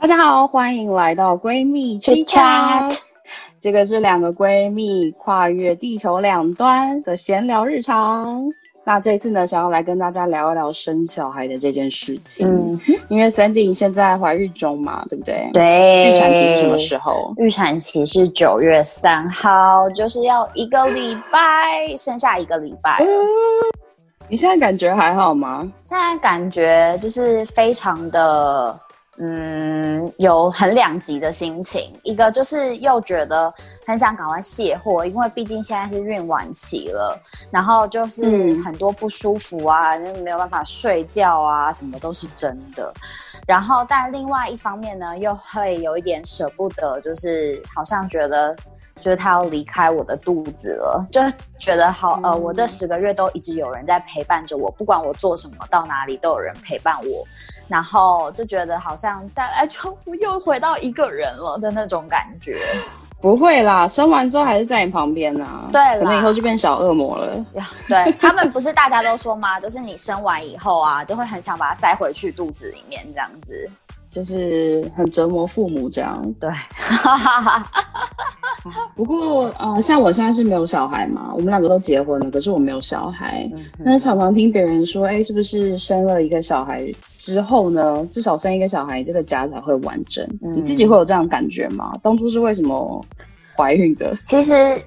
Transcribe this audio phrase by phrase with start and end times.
[0.00, 2.98] 大家好，欢迎来到闺蜜 Chit Chat。
[3.60, 8.50] 这个是两个闺蜜跨越地球两端的闲聊日常。
[8.82, 12.48] 那这次呢，想要来跟大家聊一聊生小孩的这件事情。
[12.48, 15.50] 嗯，因为 Sandy 现在怀孕中嘛，对不对？
[15.52, 16.10] 对。
[16.10, 17.34] 预产期是什么时候？
[17.36, 22.96] 预产期是九月三号，就是要一个礼拜，剩下一个礼拜。
[23.02, 23.06] 嗯
[24.28, 25.70] 你现在感觉还好吗？
[25.82, 28.80] 现在感觉就是非常的。
[29.22, 33.52] 嗯，有很两极的心情，一个就是又觉得
[33.86, 37.20] 很想赶快卸货，因为毕竟现在是孕晚期了，
[37.50, 42.90] 然后就是很多不舒服啊，没有办法睡觉啊，什么都是真的。
[43.46, 48.56] 然后，但另外一方面呢，又会有一点舍不得，就是好像觉得，
[49.02, 51.20] 就是他要离开我的肚子了，就
[51.58, 57.26] 觉得好，呃，我这十个月都一直有人在陪伴着我，不管我做什么，到哪里都有人陪伴我。
[57.70, 62.60] 然后就觉得好像在哎，就又回到一个人了的那种感觉。
[63.20, 65.46] 不会啦，生完之后还是在你旁边呢。
[65.70, 67.44] 对，可能以后就变小恶魔了。
[67.86, 69.60] 对他们不是大家都说吗？
[69.60, 73.70] 就是你生完以后啊，就会很想把它塞回去肚子里面这样子。
[74.10, 76.34] 就是很折磨父母这样。
[76.38, 76.50] 对。
[78.94, 83.50] 不过，呃，像我现在是没有小孩嘛，我们两个都结婚了，可是我没有小孩。
[83.82, 90.28] 但是常常听别人说，哎，是不是生了一个小孩之后呢，至少生一个小孩，这个家才会完整？
[90.40, 91.94] 你自己会有这样感觉吗？
[92.02, 93.02] 当初是为什么？
[93.60, 94.80] 怀孕的，其实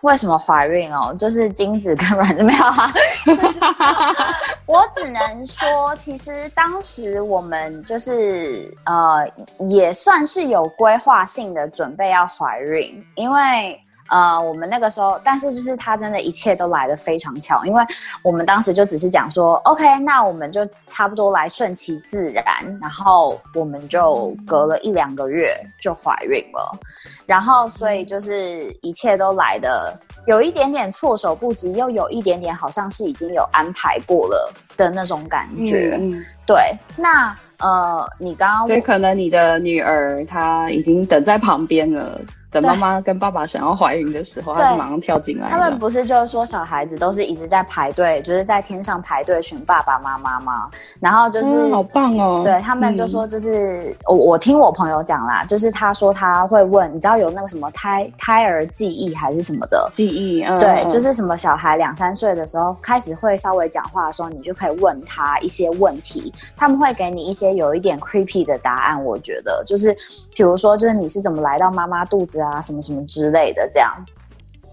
[0.00, 1.14] 为什么怀孕哦？
[1.18, 2.92] 就是精子跟卵子没有啊。
[4.66, 9.28] 我只能说，其实当时我们就是呃，
[9.68, 13.78] 也算是有规划性的准备要怀孕，因为。
[14.10, 17.82] 呃，我们那个时候，但是就是他真的一切都来的非常巧，因为
[18.22, 22.44] 我们当时就只是讲说，OK，那我们就差不多来顺其自然，
[22.82, 26.78] 然后我们就隔了一两个月就怀孕了，
[27.26, 35.98] 然后所以就是一切都来的有一点点措手不及，又有一点点好像是已经有安排过了的那种感觉。
[36.46, 42.20] 对，那呃，你刚刚所以可能你的女儿她已经等在旁边了。
[42.60, 45.48] 等妈妈跟爸爸想要怀孕的时候，他就马上跳进来。
[45.48, 50.70] 他们不是就是说小孩子都是一直在排队，就是在天上排队寻爸爸妈妈吗？
[51.00, 52.42] 然后就是好棒哦。
[52.44, 60.44] 对他们就说就是我我听我朋友讲啦，就是他说他会问，你知道有那个什么胎胎儿记忆还是什么的记忆？
[60.60, 69.04] 对，就是什么小孩两三岁的时候开始会稍微讲话的时候，你就可以问他一些问题，他们会给你一些有一点 creepy 的答案。
[69.04, 69.92] 我觉得就是
[70.36, 72.43] 比如说就是你是怎么来到妈妈肚子。
[72.44, 73.92] 啊，什么什么之类的，这样。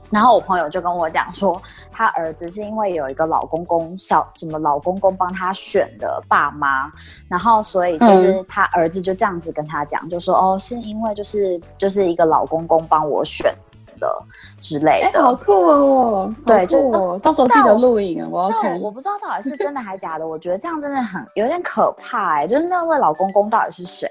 [0.09, 6.91] 然后我朋友就跟我讲说，他儿子是因为有一个老公公，小什么老公公帮他选的爸妈，
[7.29, 13.53] 然后所以就是他儿子就这样子跟他讲，就说哦，是因为就是就是一个老公公帮我选。
[14.01, 14.23] 的
[14.59, 16.29] 之类的，好酷哦！
[16.45, 18.77] 对，就到时候记得录影，我要看。
[18.81, 22.47] 我不知道到底是真的还是假的，我觉得这样真的很有点可怕哎！
[22.47, 24.09] 就是那位老公公到底是谁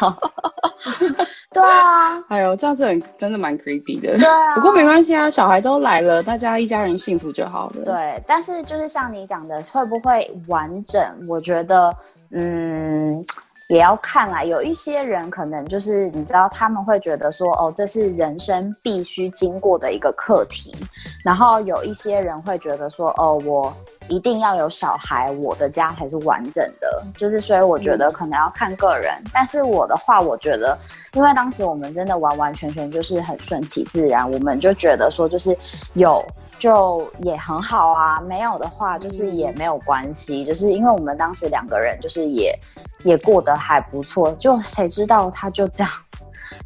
[0.00, 0.16] 啊？
[1.52, 4.16] 对啊， 哎呦，这样子很真的蛮 creepy 的。
[4.16, 7.84] 对啊，不过没关系啊，小孩都来了，大家一家人幸福就好了。
[7.84, 11.04] 对，但是就是像你讲的，会不会完整？
[11.28, 11.94] 我觉得，
[12.30, 13.24] 嗯。
[13.72, 20.76] 也要看啦，有一些人可能就是你知道，他们会觉得说，哦，这是人生必须经过的一个课题。
[21.24, 23.74] 然后有一些人会觉得说，哦，我
[24.08, 27.02] 一定要有小孩，我的家才是完整的。
[27.16, 29.10] 就是所以我觉得可能要看个人。
[29.32, 30.76] 但是我的话，我觉得，
[31.14, 35.56] 因为当时我们真的完完全全就是很顺其自然，我们就觉得说，就是
[35.94, 36.22] 有
[36.62, 40.44] 就也很好啊，没有的话就是也没有关系。
[40.44, 42.56] 就是因为我们当时两个人就是也。
[43.04, 45.90] 也过得还不错，就谁知道他就这样，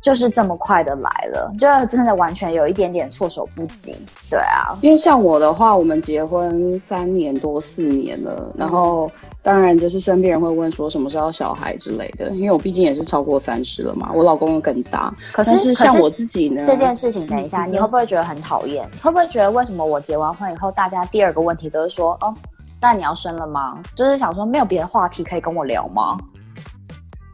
[0.02, 3.94] 就是这么快的来了，就真的完全有一点点措手不及。
[4.30, 9.10] 对啊，因为像我的话，我们结婚三年多四年了，然后
[9.42, 15.14] 当然就是身边人会问说什么时候小孩之类的，因为我毕竟也是超过三十了嘛，我老公更大。
[15.32, 18.88] 可是像我自己呢，这件事情，等一下，你会不会觉得很讨厌？
[19.02, 22.34] 会不会觉得为什么我结完婚以后，大家第二个问题都是说哦？
[22.78, 23.80] 那你要生了吗？
[23.94, 26.18] 就是想说，没有别的话题可以跟我聊吗？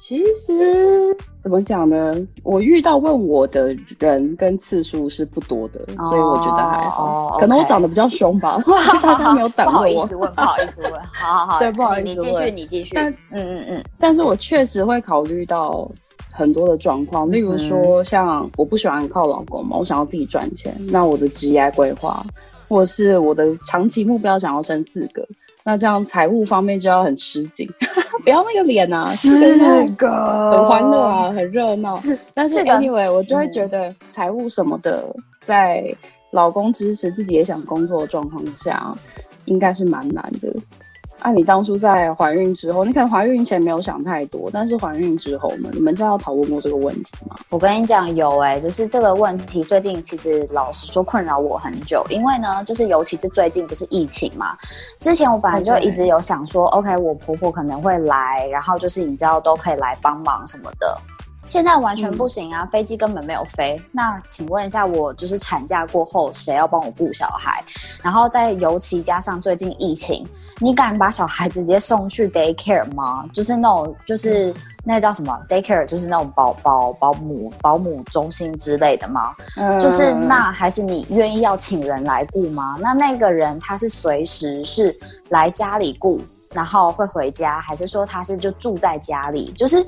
[0.00, 2.14] 其实怎么讲呢？
[2.44, 7.36] 我遇到问我的人跟次数是不多的，所以我觉得还好。
[7.40, 8.58] 可能我长得比较凶吧，
[9.02, 9.80] 大家没有等过我。
[9.80, 10.92] 不好意思问，不好意思问。
[11.12, 12.92] 好好好，对，不好意思，你继续，你继续。
[12.94, 13.84] 但嗯嗯嗯。
[13.98, 15.90] 但是我确实会考虑到
[16.30, 20.74] 很多的状况，例如说，像我不喜欢靠老公嘛，我想要自己赚钱。
[20.90, 22.24] 那我的职业规划。
[22.68, 25.28] 或者是我的长期目标想要生四个，
[25.64, 27.68] 那这样财务方面就要很吃紧。
[28.24, 30.10] 不要那个脸呐，四个
[30.52, 32.00] 很欢乐啊，很热闹。
[32.34, 35.04] 但是 anyway，我就会觉得财务什么的，
[35.44, 35.84] 在
[36.30, 38.94] 老公支持自己也想工作的状况下，
[39.46, 40.54] 应该是蛮难的。
[41.22, 45.70] 按你当初在怀孕之后，你可能怀孕前没有想太多，但是怀孕之后呢？
[45.72, 47.36] 你们家有讨论过这个问题吗？
[47.48, 54.56] 我跟你讲，有哎，就是这个问题最近其实老实说困扰我很久，因为呢，就是尤其是最近不是疫情嘛，
[55.00, 61.00] 之前我本来就一直有想说，OK，我婆婆可能会来，然后就是你知道都可以来帮忙什么的。
[61.46, 62.64] 现在完全不行啊！
[62.66, 63.80] 飞机根本没有飞。
[63.90, 67.62] 那请问一下，我就是产假过后，谁要帮我顾小孩？
[68.02, 70.26] 然后再尤其加上最近疫情，
[70.60, 73.28] 你敢把小孩直接送去 daycare 吗？
[73.32, 74.54] 就是那种，就是
[74.84, 79.34] 那叫什么 daycare，就是那种保保保姆保姆中心之类的吗？
[79.56, 82.78] 嗯，就是那还是你愿意要请人来顾吗？
[82.80, 84.96] 那那个人他是随时是
[85.28, 86.20] 来家里顾？
[86.54, 89.50] 然后会回家，还是说他是就住在家里？
[89.56, 89.82] 就是，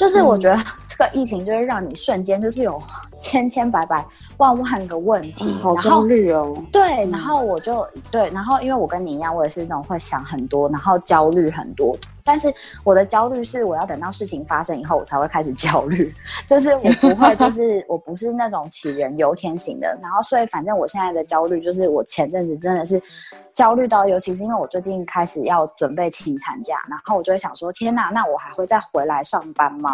[0.00, 0.56] 就是我觉得
[0.88, 2.82] 这个疫情就是让你瞬间就是有
[3.18, 4.02] 千千百百
[4.38, 6.56] 万万个问题，好焦虑哦。
[6.72, 11.94] 对，然后我就对，然后因为我跟你一样，我也是那种会想很多，然后焦虑很多。
[12.24, 12.52] 但是
[12.84, 16.14] 我的焦虑是，我要等到事情发生以后，我才会开始焦虑。
[16.48, 19.98] 就是我不会，就是我不是那种杞人忧天型的。
[20.00, 23.02] 然后，所以反正我现在的焦虑，就是我前阵子真的是
[23.52, 29.89] 焦虑到，尤其是因为我最近开始要准备请产假，然后我就会想说：天哪，那我还会再回来上班吗？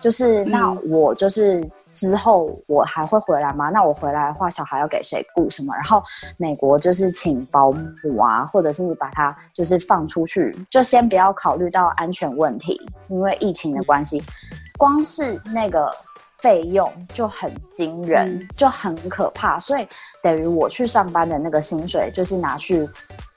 [0.00, 1.68] 就是那我就是。
[1.92, 3.68] 之后我还会回来吗？
[3.68, 5.74] 那我回来的话，小孩要给谁顾什么？
[5.74, 6.00] 然后
[6.36, 14.22] 美国就是请保姆啊，或者是你把他就是放出去，就先不要考虑到安全问题，因为疫情的关系，
[14.78, 15.92] 光是那个
[16.38, 19.58] 费用就很惊人，就很可怕。
[19.58, 19.84] 所以
[20.22, 22.88] 等于我去上班的那个薪水就是拿去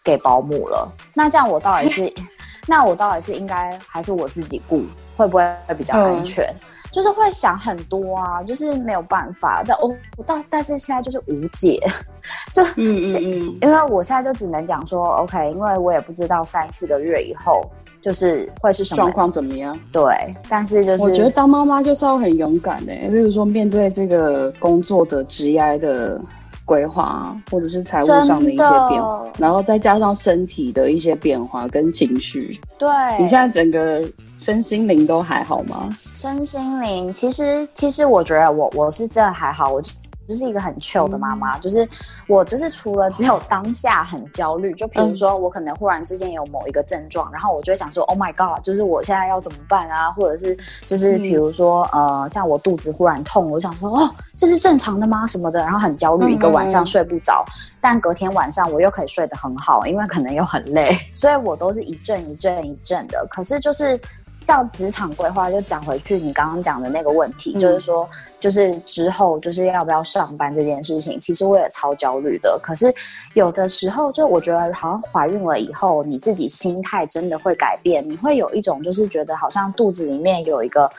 [0.04, 0.88] 给保姆了。
[1.16, 2.14] 那这样我到底是，
[2.68, 4.84] 那我到底是应该还是我自己顾，
[5.16, 5.46] 会不会
[5.78, 6.54] 比较安全？
[6.92, 9.64] 就是会想很多啊，就是没有办法。
[9.66, 11.80] 但我我到，但是现在就是无解，
[12.54, 17.64] 就嗯嗯嗯，因为我现在就只能讲说，OK，因为我也不知道三四个月以后
[18.00, 19.76] 就是会是什么状况怎么样。
[19.92, 26.22] 对，但是就是我觉得当妈妈就是要很勇敢的，例如说面对这个工作的职业的
[26.66, 32.60] 规划，或者是财务上的一些变化，然后再加上身体的一些变化跟情绪。
[32.78, 32.90] 对，
[33.20, 34.04] 你现在整个。
[34.36, 35.88] 身心灵都还好吗？
[36.14, 39.82] 身心灵其实，其实我觉得我我是真的还好，我
[40.28, 41.58] 就是一个很 chill 的妈妈。
[41.60, 41.88] 就是
[42.28, 50.12] 我就是除了只有当下很焦虑，就比如说我可能忽然之间有某一个症状，然后我就会想说，Oh my god，就是我现在要怎么办啊？
[50.12, 55.26] 或者是就是比如说呃，像我肚子忽然痛，我想说哦，这是正常的吗？
[55.28, 57.46] 什么的，然后很焦虑，一个晚上睡不着。
[57.82, 63.28] 但隔天晚上我又可以睡得很好，因为可能又很累， 所以我都是一阵一阵一阵的。
[63.30, 64.00] 可是就是。
[64.46, 68.08] 叫职场规划，就讲回去你刚刚讲的那个问题，就是说，
[68.40, 72.60] 就是之后就是要不要上班这件事情，其实我也超焦虑的。
[72.62, 72.94] 可是
[73.34, 80.90] 有的时候，就我觉得好像怀孕了以后，你自己心态真的会改变，你会有一种就是觉得好像肚子里面有一个。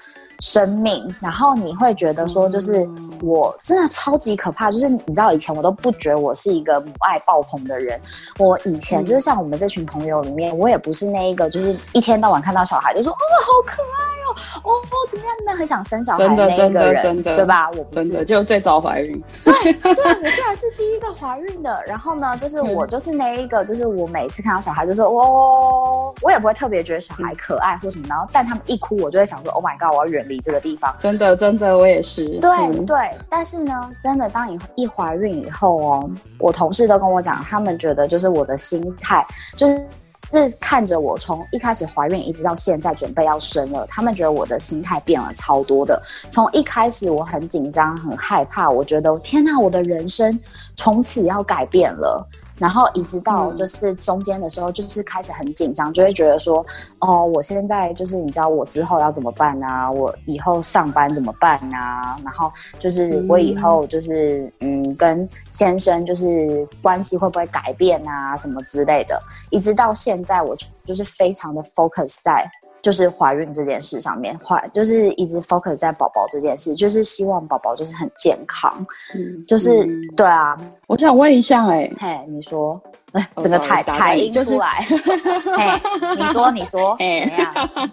[0.41, 2.89] 生命，然后你会觉得说，就是
[3.23, 4.71] 我真的超级可怕。
[4.71, 8.01] 就是你知道，以前我都不觉得我是一个母爱爆棚的人。
[8.39, 14.14] 我以前就是像我们这群朋友里面，我也不是那一个，就是一天到晚看到小孩就说哦，好可爱
[14.63, 15.35] 哦，哦，怎么样？
[15.39, 17.69] 真的很想生小孩的那一个人，对吧？
[17.73, 19.23] 我不是，就最早怀孕。
[19.43, 21.82] 对 对，我竟然是第一个怀孕的。
[21.87, 28.06] 然后呢，就是我就是那一个，就是我每次看到小孩就说哦，我也不会特别觉得小孩可爱或什么。
[28.08, 30.35] 然后，但他们一哭，我就会想说，Oh my god，我要远离。
[30.44, 32.27] 这个地方 真的真的，我也是。
[32.41, 32.51] 对
[32.85, 32.97] 对，
[33.31, 39.87] 但是呢，真的，当你一怀孕以后哦，我同事都跟我讲，他们觉得就是我的心态，就是
[40.36, 46.00] 是看着我从一开始怀孕一直到现在准备要生了，他们觉得我的心态变了超多的。
[46.31, 50.38] 从一开始我很紧张很害怕，我觉得天哪，我的人生
[50.76, 52.26] 从此要改变了。
[52.58, 56.65] 然后一直到就是中间的时候，就是开始很紧张，就会觉得说，
[57.01, 59.91] 哦，我现在就是你知道我之后要怎么办啊？
[59.91, 62.17] 我以后上班怎么办啊？
[62.25, 68.37] 然后就是我以后就是嗯，跟先生就是关系会不会改变啊？
[68.37, 69.20] 什么之类的。
[69.51, 70.56] 一直到现在，我
[70.87, 72.51] 就是非常的 focus 在。
[72.82, 78.70] 就是怀孕这件事上面，怀就是一直 focus 在宝宝这件事，就是希望宝宝就是很健康，
[79.15, 80.55] 嗯，就是对啊。
[80.86, 82.81] 我想问一下，哎，嘿，你说，
[83.36, 85.81] 整个台台音出来， 嘿，
[86.19, 87.91] 你说，你说， 怎么样？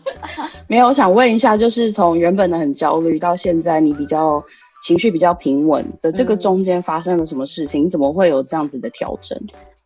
[0.67, 4.43] 没有，我想问一下，就是从原本的很焦虑到现在你比较
[4.83, 7.85] 情绪比较平稳的这个中间发生了什么事情？
[7.85, 9.39] 你怎么会有这样子的调整？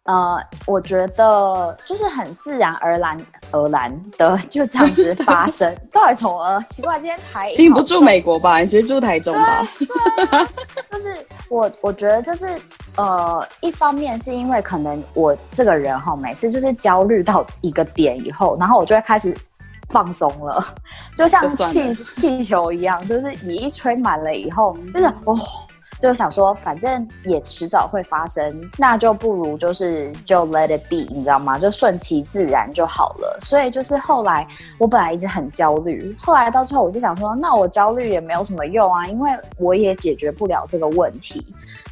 [0.05, 3.19] 呃，我觉得就是很自然而然
[3.49, 5.75] 而然的就这样子 发生。
[5.91, 8.59] 到底从呃奇怪，今天台其实不住美国吧？
[8.59, 9.67] 你其实住台中吧？
[9.79, 9.87] 对，
[10.91, 12.47] 就是我我觉得就是
[12.97, 19.35] 呃，一方面是因为可能我这个人哈，每次就是焦虑到一个点以后，然后我就会开始
[19.89, 20.63] 放松了，
[21.17, 25.35] 就像气气球一样，就是你一吹满了以后，就是哦。
[26.05, 31.57] 就想说，反正也迟早会发生，那就不如就是就 let it be，你知道吗？
[31.57, 33.37] 就顺其自然就好了。
[33.39, 34.47] 所以就是后来
[34.77, 41.43] 我本来一直很焦虑，后来到最后我就想说，那我焦虑也没有什么用啊，因为我也解决不了这个问题。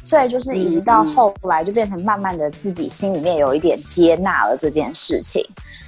[0.04, 5.44] 所以就是一直到后来就变成慢慢的自己心里面有一点接纳了这件事情。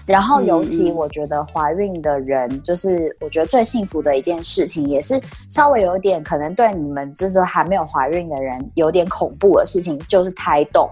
[0.07, 10.89] 然后，尤其我觉得怀孕的人，就是我觉得最幸福的一件事情，也是稍微有点可能对你们就是还没有怀孕的人有点恐怖的事情，就是胎动。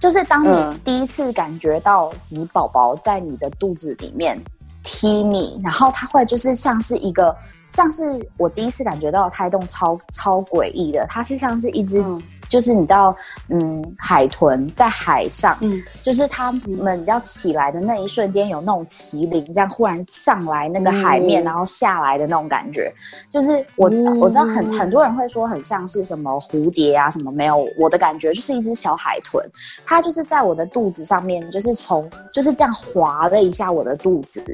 [0.00, 4.36] 就是当你第一次感觉到你宝宝在你的肚子里面
[4.82, 7.32] 踢你，然后他会就是像是一个，
[7.70, 8.02] 像是
[8.36, 12.04] 我第一次感觉到胎动超超诡异的，它是像是一只。
[12.52, 13.16] 就是你知道，
[13.48, 22.92] 嗯，海豚在海上，嗯，就是他们要起来的那一瞬间，有那种麒麟这样忽然上来那个海面，然后下来的那种感觉。
[23.30, 29.42] 就是我知道，我知道很很多人会说很像是什么蝴蝶啊什么，没有我的感觉就是一只小海豚，
[29.86, 34.44] 它就是在我的肚子上面，就是从就是这样划了一下我的肚子。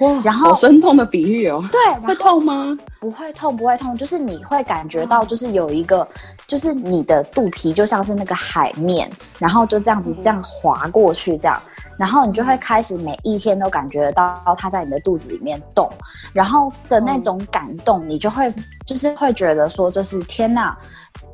[0.00, 1.62] 哇，然后好生痛的比喻哦。
[1.70, 2.76] 对，会痛吗？
[3.00, 6.06] 不会痛，不会痛，就是你会感觉到，就是有一个，
[6.46, 11.60] 就是你的肚皮就像是那个海面，然后就这样子这样划过去，这样，
[11.96, 15.88] 然后你就会开始每一天都感觉到它在你的肚子里面动，
[16.32, 18.52] 然后的那种感动，你就会
[18.86, 20.76] 就是会觉得说，就是天哪。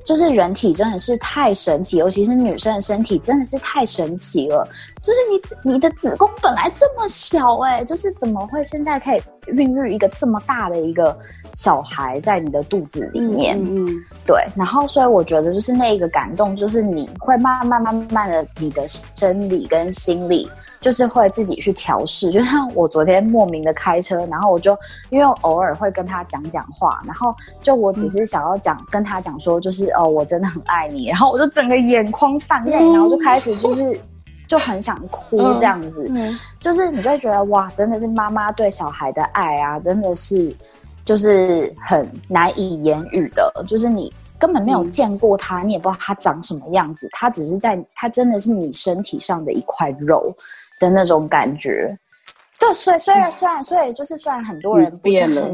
[0.05, 4.69] 就是人体真的是太神奇，尤其是女生的身体真的是太神奇了。
[5.03, 11.17] 就是你你的子宫本来这么小哎，就是怎么会现在可以孕育一个这么大的一个
[11.55, 13.57] 小孩在你的肚子里面？
[13.59, 13.87] 嗯，
[14.27, 14.37] 对。
[14.57, 20.51] 然后所以我觉得就是那一个感动，就是你会慢慢慢慢的你的生理跟心理。
[20.81, 24.77] 就是会自己去调试，就像我昨天莫名的开车，然后我就
[25.09, 33.99] 因为偶尔会跟他讲讲话，然后就我只是想要讲跟他讲说，就是哦，我真的很爱你，然后我就整个眼眶泛泪，然后就开始就是
[34.47, 36.11] 就很想哭这样子，
[36.61, 40.55] 就是你就会觉得哇，真的是妈妈对小孩的爱啊，真的是
[41.05, 50.35] 就是很难以言语的，就是你根本没有见过他，你也不知道他长什么样子，他只是在，他真的是你身体上的一块肉。
[50.81, 51.97] 的那种感觉，
[52.51, 55.49] 就虽虽然虽然所以就是虽然很多人变了，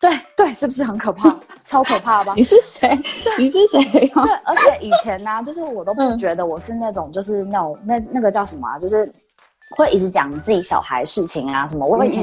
[0.00, 1.28] 对对，是不是很可怕？
[1.64, 2.32] 超可怕吧？
[2.36, 2.98] 你是谁？
[3.38, 3.82] 你是谁？
[3.90, 4.10] 对，
[4.44, 9.10] 而且以前呢，就是我都不觉得我是那种就是那种那那个叫什么啊，就是
[9.76, 11.86] 会一直讲自己小孩事情啊什么。
[11.86, 12.22] 我以前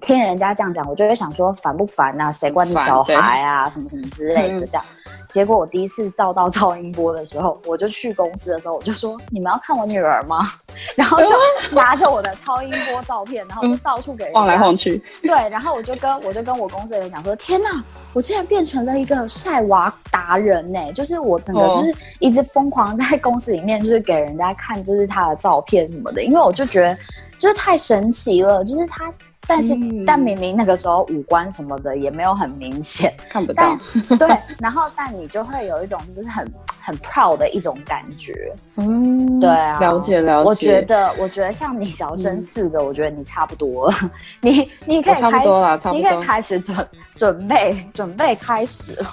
[0.00, 2.32] 听人家这样讲，我就会想说烦不烦啊？
[2.32, 3.68] 谁管你小孩啊？
[3.70, 4.84] 什么什么之类的这样。
[5.32, 10.40] 结果我第一次照到超音波的时候，我就去公司的时候，我就说：“你们要看我女儿吗？”
[10.94, 11.34] 然后就
[11.72, 15.02] 拿着我的超音波照片，然后就到处给人晃 来晃去。
[15.22, 20.92] 对，然后我就跟我就跟我公司的人讲说：“天哪，我竟然变成了一个晒娃达人呢！
[20.92, 26.96] 就是我整个就是一直疯狂在公司里面，就是给人家看，就是他的照片什么的，因为我就觉得
[27.38, 29.12] 就是太神奇了，就是他。”
[29.48, 29.74] 但是，
[30.06, 33.76] 但明明那个时候五官什么的也没有很明显， 看不到。
[34.18, 34.28] 对，
[34.60, 36.46] 然后但你就会有一种就是很
[36.80, 38.54] 很 proud 的一种感觉。
[38.76, 40.48] 嗯，对啊，了解了解。
[40.48, 43.94] 我觉得，我觉得像你小生四个，我觉得你差不多了。
[44.42, 49.06] 你你可以差不多了，差不多，你可以开始准准备准备开始了。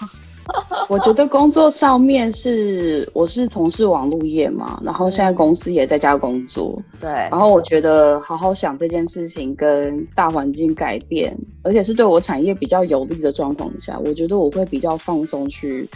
[0.87, 7.09] 我觉得工作上面是，我是从事网络业嘛，然后现在公司也在家工作，对。
[7.09, 15.89] 然后我觉得好好想这件事情跟大环境改变，而且是对我产业比较有利的状况下，我觉得我会比较放松去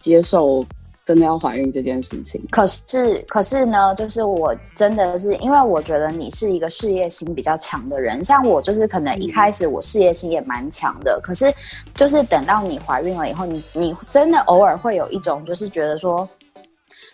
[0.00, 0.64] 接受。
[1.04, 11.52] 真的要怀孕这件事情，可是可是呢，就是我真的是因为我觉得你是一个事业心比较强的人，像我就是可能一开始我事业心也蛮强的，可是
[11.94, 16.28] 就是等到你怀孕了以后，你你真的偶尔会有一种就是觉得说，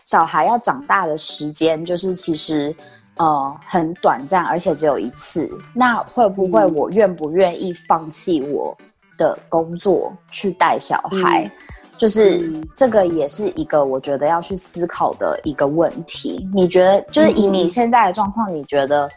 [0.04, 2.76] 小孩要长大的时间就是其实
[3.16, 8.76] 呃很短暂，而且只有一次，那会不会我愿不愿意放弃我
[9.16, 11.50] 的工作去带小孩？
[11.98, 16.48] 就是这个也是一个我觉得要去思考的一个问题。
[16.54, 19.08] 你觉得，就是以你现在的状况，你觉得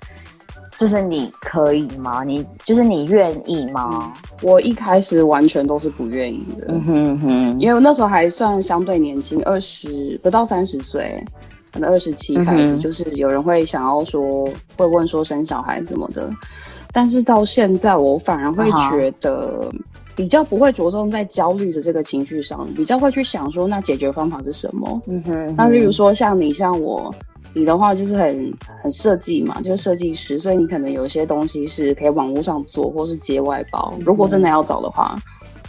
[0.77, 2.23] 就是你可以吗？
[2.23, 4.11] 你就是你愿意吗？
[4.41, 11.23] 我一开始完全都是不愿意的，嗯哼哼，因为我那时候还算相对年轻，二十不到三十岁，
[11.71, 16.31] 可能二十七开始，就是有人会想要说，会问说生小孩什么的。
[16.91, 19.71] 但是到现在，我反而会觉得
[20.15, 25.01] 比较不会着重在焦虑的这个情绪上，比较会去想说，那解决方法是什么？
[25.07, 25.55] 嗯哼。
[25.57, 27.13] 那例如说像你像我，
[27.53, 33.93] 你的话就是很很设计嘛，就是设计师，所以你可能有一些东西是可以网络上做，或是接外包。
[34.05, 35.15] 如果真的要找的话。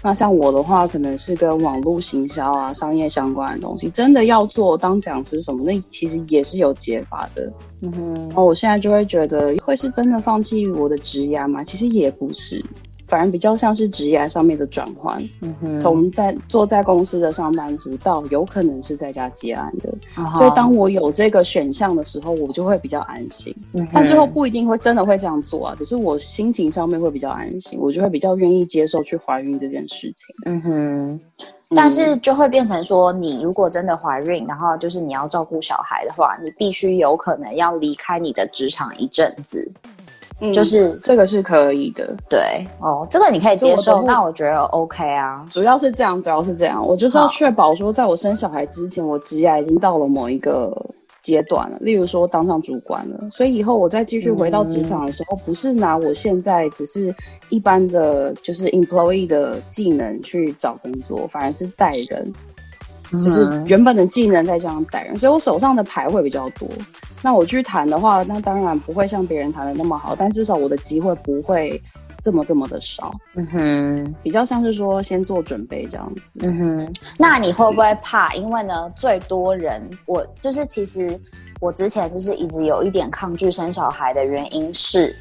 [0.04, 7.49] 那像我的话，可能是跟网络行销啊、商业相关的东西，真的要做当讲师什么，那其实也是有解法的。
[7.82, 11.62] 嗯哼，然后我现在就会觉得，会是真的放弃我的职业吗？
[11.62, 12.61] 其实也不是。
[13.12, 15.23] 反而比较像是职业上面的转换，
[15.78, 19.92] 从在坐在公司的上班族到有可能是在家接案的，
[20.38, 23.54] 所以当我有这个选项的时候，我就会比较安心。
[23.92, 30.35] 但最后不一定会真的会这样做啊，只是我心情上面会比较安心，我就会比较愿意接受去怀孕这件事情。
[30.47, 31.21] 嗯哼，
[31.76, 39.71] 但是就会变成说，你如果真的怀孕，然后就是你要照顾小孩的话，你必须有可能要离开你的职场一阵子。
[40.52, 45.44] 就是这个是可以的，对哦，这个你可以接受，那我觉得 OK 啊。
[45.50, 50.75] 主要是这样，主要是这样，我就是要确保说，在我生小孩之前，我职业已经到了某一个
[51.22, 57.14] 阶段了，例如说当上主管了，所以以后我再继续回到职场的时候，不是拿我现在只是
[57.49, 62.32] 一般的就是 employee 的技能去找工作，反而是带人。
[63.12, 66.66] 就是原本的技能再这样带人，所以我手上的牌会比较多。
[67.23, 71.81] 那我去谈的话，那当然不会像别人谈的那么好，但至少我的机会不会
[72.23, 73.14] 这么这么的少。
[73.35, 76.23] 嗯哼，比较像是说先做准备这样子。
[76.41, 78.35] 嗯哼，那你会不会怕？
[78.35, 81.19] 因为呢，最多人我就是其实
[81.61, 85.14] 我之前就是一直有一点抗拒生小孩的原因是，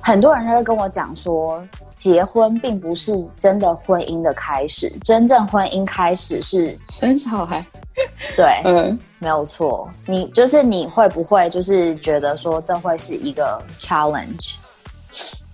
[0.00, 1.62] 很多人都会跟我讲说。
[2.00, 7.62] 结婚并不是真的婚姻的开始，真正婚姻开始是生小孩。
[8.34, 9.86] 对， 嗯，没有错。
[10.06, 14.54] 你就是你会不会就是觉得说这会是一个 challenge？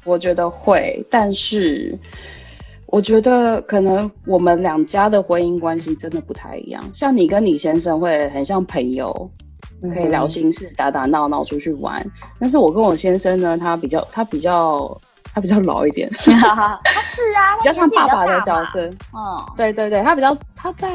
[0.05, 1.99] 我觉得会，但是
[2.87, 6.81] 我觉得可能我们两家的婚姻关系真的不太一样。
[6.95, 9.29] 像你跟你先生会很像朋友，
[9.93, 12.09] 可以聊心事、打打闹闹、出去玩。
[12.39, 14.97] 但是我跟我先生呢，他比较，他比较。
[15.37, 18.81] 他比较老一点， 他是啊， 比较像爸爸的角色。
[19.13, 20.89] 嗯，对对对，他比较他在。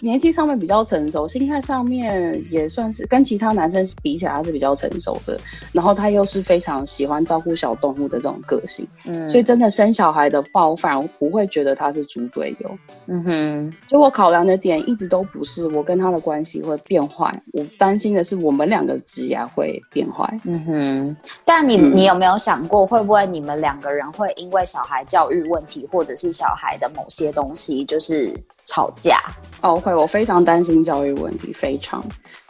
[0.00, 5.38] 年纪上面比较成熟，心态上面也算是跟其他男生比起来，他是比较成熟的。
[5.72, 12.70] 然后他又是非常喜欢照顾小动物的这种个性，嗯，所以真的生小孩的话，我反而不会觉得他是猪队友。
[13.06, 20.26] 嗯哼，就我考量的点一直都不是我跟他的关系会变坏，我担心的是我们两个职业会变坏。
[20.44, 28.32] 嗯哼，但你你有没有想过，会不会你们两个人会因为小孩教育问题，或者是小孩的某些东西，就是
[28.70, 29.20] 吵架？
[29.62, 32.02] 哦，会，我非常担心教育问题，非常，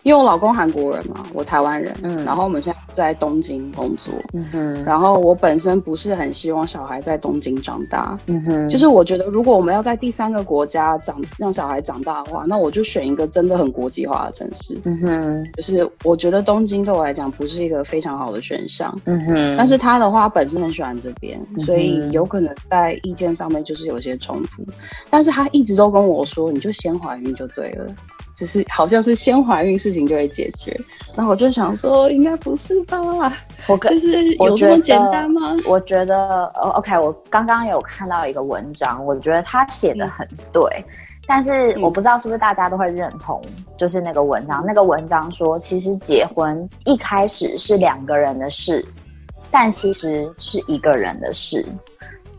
[0.02, 24.62] 因为我老公韩国人嘛，我台湾人，嗯，然后我们现在在东京工作，嗯哼，然后我本身不是很希望小孩在东京长大，嗯哼，就是我觉得如果我们要在第三个国家长让小孩长大的话，那我就选一个真的很国际化的城市，嗯哼，就是我觉得东京对我来讲不是一个非常好的选项，嗯哼，但是他的话本身很喜欢这边，所以有可能在意见上面就是有些冲突，
[25.10, 27.00] 但是他一直都跟我说，你就先。
[27.00, 27.86] 怀孕就对了，
[28.36, 30.78] 就是好像是先怀孕事情就会解决，
[31.16, 33.00] 然后我就想说，应该不是吧？
[33.66, 35.56] 我就是有这么简单吗？
[35.66, 40.62] 我觉得，OK，我刚刚有看到一个文章，我觉得他写的很对，
[41.26, 43.42] 但是我不知道是不是大家都会认同，
[43.76, 48.86] 就是那个文章，那个文章说，其实结婚一开始是两个人的事，
[49.50, 51.66] 但其实是一个人的事。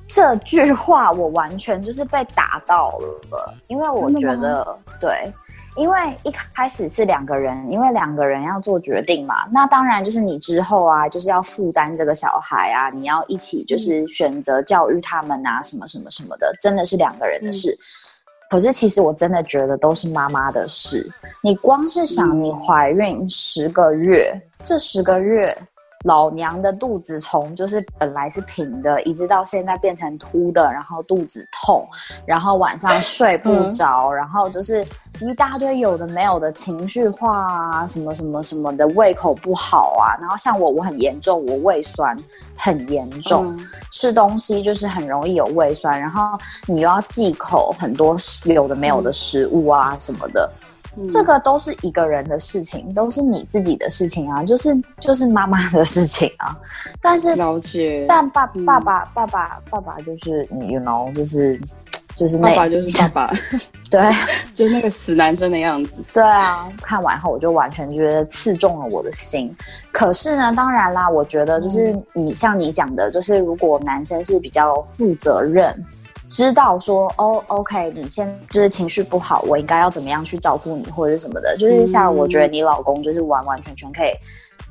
[0.07, 5.31] 这句话我完全就是被打到了，因为我觉得对，
[5.77, 17.77] 因为一开始是两个人，因为两个人要做决定嘛，那当然就是你之后啊，就是要负担这个小孩啊，你要一起就是选择教育他们啊，什么什么什么的，真的是两个人的事。
[18.49, 21.09] 可是其实我真的觉得都是妈妈的事，
[21.41, 25.57] 你光是想你怀孕十个月，这十个月。
[26.03, 31.87] 老娘的肚子从就是本来是平的，一直到现在变成凸的，然后肚子痛，
[32.25, 34.85] 然后晚上睡不着，然后就是
[35.19, 42.17] 一大堆有的没有的情绪化啊，什么什么什么的，胃口不好啊，然后像我，我很严重，我胃酸
[42.55, 43.57] 很严重，
[43.91, 50.51] 吃东西就是很容易有胃酸，然后你又要忌口很多有的没有的食物啊什么的。
[51.11, 56.57] 这个都是一个人的事情，都是你自己的事情啊，就是就是妈妈的事情啊。
[57.01, 61.59] 但是了解，但爸爸爸爸爸爸爸就是你，you know，就是。
[62.13, 63.33] 就是爸爸就是爸爸，
[63.89, 64.01] 对，
[64.53, 65.91] 就那个死男生的样子。
[66.13, 69.49] 对啊，看完后我就完全觉得刺中了我的心。
[69.93, 75.73] 可是呢，当然啦，我觉得就是你像你讲的，就是如果男生是比较负责任，
[76.31, 84.11] 知道说哦，OK，你现就是情绪不好，我应该要怎么样去照顾你或者什么的，就是像我觉得你老公就是完完全全可以。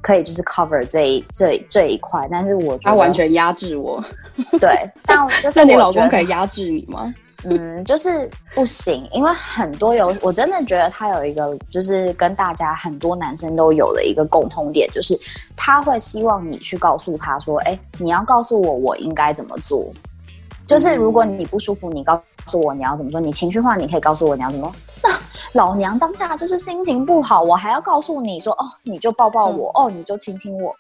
[0.02, 4.02] 可以就是 cover 这一这这一块，但是我觉得他完全压制我。
[4.58, 4.70] 对，
[5.04, 7.14] 但 就是你老公可以压制你吗？
[7.44, 15.14] 嗯，就是不行，因为很多有我真的觉得他有一个就是跟大家很多男生都有的一个共通点，就是
[15.54, 19.84] 他会希望你去告诉他说，哎，你要告诉我我应该怎么做。
[20.70, 23.18] 就是如果你不舒服，你告诉我你要怎么说。
[23.18, 24.72] 你情绪化，你可以告诉我你要怎么。
[25.02, 25.10] 那
[25.52, 30.72] 老娘当下就是心情不好，我还要告诉你说哦，你就抱抱我，哦，你就亲亲我，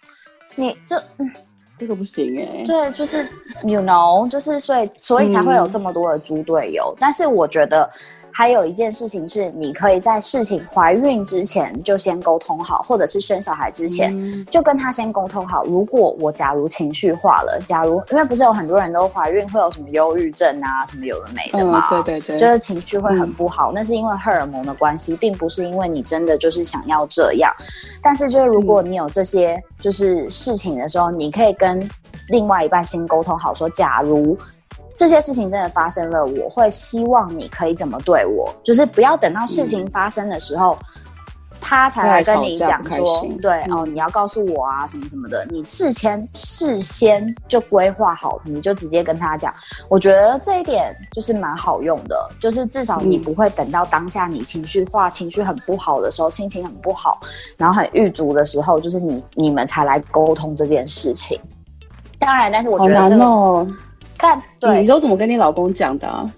[0.54, 1.28] 你就嗯，
[1.76, 2.62] 这个不行哎。
[2.64, 3.28] 对，就是
[3.64, 6.94] you know，就是所以所以才会有这么多的猪队友。
[7.00, 7.90] 但是我觉得。
[8.32, 15.64] 还有一件事情是，你可以在事情怀孕之前就先沟通好，或者是生小孩之前就跟他先沟通好。
[15.64, 27.52] 如果我假如情绪化了，假如因为不是有很多人都怀孕会有什么忧郁症啊，什么有的没的嘛，对对对，就是情绪会很不好，那是因为荷尔蒙的关系，并不是因为你真的就是想要这样。
[28.02, 31.86] 但是就是如果你有这些就是事情的时候，你可以跟
[32.28, 34.38] 另外一半先沟通好，说假如。
[35.00, 40.76] 这些事情真的发生了，我会希望你可以怎么对我，就是不要等到事情发生的时候，
[41.58, 45.42] 他才来跟你讲说，对哦，你要告诉我啊，什么什么的。
[45.48, 49.50] 你事先事先就规划好，你就直接跟他讲。
[49.88, 57.18] 我觉得这一点就是蛮好用的，就是至少你不会等到当下你情绪化、情绪很不好的时候，心情很不好，
[57.56, 61.40] 然后很郁足的时候，就是你你们才来沟通这件事情。
[62.18, 63.08] 当然，但是我觉得。
[63.08, 63.18] 看，
[64.58, 66.30] 对，你都怎么跟你老公讲的？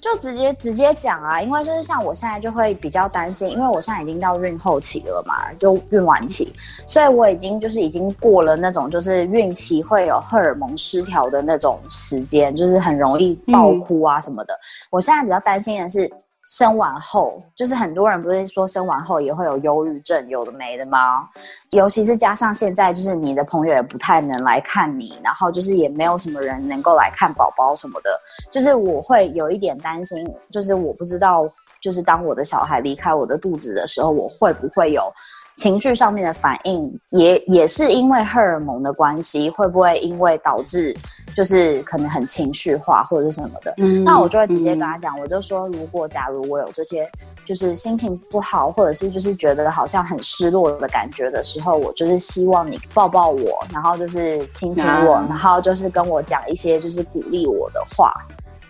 [0.00, 6.52] 就直接直接讲啊，因为就是像我现在就会比较担心，因为我现在已经到孕后期了嘛，就孕晚期，
[6.86, 14.56] 所以我已经就是已经过了那种就是孕期会有荷尔蒙失调的那种时间，就是很容易爆哭啊什么的。
[14.90, 16.08] 我现在比较担心的是。
[16.46, 21.28] 生完后，就是很多人不是说生完后也会有忧郁症，有的没的吗？
[21.70, 28.10] 尤其是加上现在，就是你的朋友也不太能来看你，然后就是也没有什么人能够来看宝宝什么的，
[28.50, 31.48] 就是我会有一点担心，就是我不知道，
[31.82, 35.12] 就是当我的小孩离开我的肚子的时候，我会不会有。
[35.56, 40.94] 情绪上面的反应也也是因为荷尔蒙的关系，会不会因为导致
[41.36, 43.74] 就是可能很情绪化或者是什么的？
[43.76, 47.06] 嗯，那我就会直接跟他讲，我就说，如果假如我有这些
[47.44, 58.10] 就是心情不好，或者是就是觉得好像很失落的感觉的时候，我就是希望你抱抱我，然后就是亲亲我，然后就是跟我讲一些就是鼓励我的话，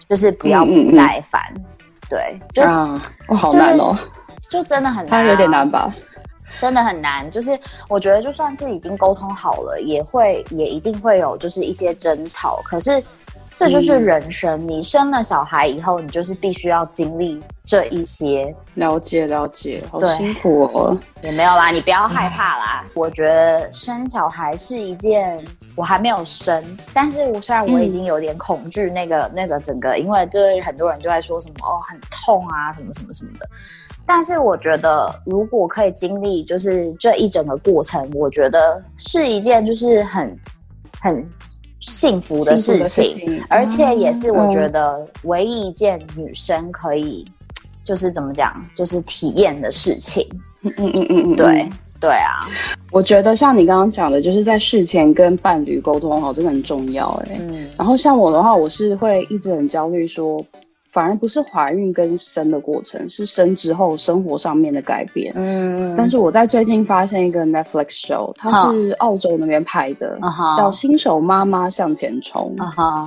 [0.09, 1.41] 就是不要不耐烦。
[2.11, 2.65] 对，就
[3.35, 3.97] 好难哦，
[4.51, 5.95] 就真的很他有点难吧。
[6.59, 12.61] 真的很难，就是我觉得就算是已经沟通好了，也会也一定会有就是一些争吵。
[12.65, 13.03] 可是
[13.53, 18.55] 这就是人生，你生了小孩以后，你就是必须要经历这一些。
[18.75, 20.99] 了解了解，好辛苦哦。
[21.23, 22.85] 也没有啦，你不要害怕啦。
[22.95, 25.43] 我觉得生小孩是一件，
[25.75, 33.49] 我还没有生，但是我虽然我已经有点恐惧那个那个整个，因为就是很多人都在说什么哦很痛啊什么什么什么的。
[34.07, 40.39] 但是我觉得，如果可以经历就是这一整个过程，我觉得是一件就是很
[41.01, 41.29] 很
[41.81, 47.27] 幸福的事情，而且也是我觉得唯一一件女生可以
[47.85, 50.25] 就是怎么讲，就是体验的事情。
[50.63, 51.69] 嗯嗯嗯嗯嗯，对
[52.01, 52.47] 对啊，
[52.93, 57.09] 我觉得像你刚刚讲的，就是在事前跟伴侣沟通好，真的很重要。
[57.27, 60.45] 哎，嗯，然后像我的话，我是会一直很焦虑说。
[60.97, 65.31] 反而不是怀孕跟生的过程，是生之后生活上面的改变。
[65.37, 70.19] 嗯，但是我在最近发现一个 Netflix show，它是澳洲那边拍的，
[70.57, 72.57] 叫《新手妈妈向前冲》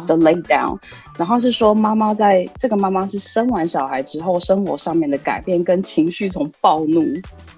[0.05, 0.77] 的 Lay Down，
[1.17, 7.03] 然后是说妈妈在这个妈妈是生完小孩之后生活上面的改变跟情绪从暴怒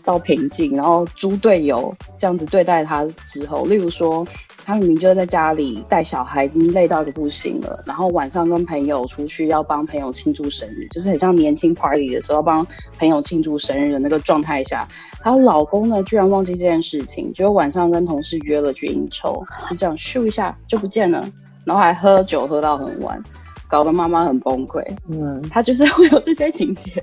[0.02, 4.26] 到平静，然后猪队友这样子对待她之后，例如说。
[4.64, 7.84] 她明明就在家里带小孩，已经累到的不行了。
[7.86, 12.66] 然后晚上跟朋友出去要帮朋友庆祝生日，就是很像年轻 party 的时候帮
[12.98, 14.88] 朋友庆祝生日的那个状态下，
[15.22, 21.28] 她老公呢居然忘记这件事情，就晚上跟同事约了去应酬，就这样咻一下就不见了，
[21.66, 23.22] 然后还喝酒喝到很晚。
[23.72, 27.02] 搞得妈妈很崩溃，嗯，她就是会有这些情节。